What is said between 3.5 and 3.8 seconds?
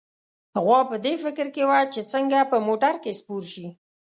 شي.